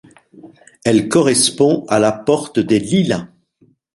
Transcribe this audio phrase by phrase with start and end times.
[0.83, 3.27] Elle correspond à la porte des Lilas.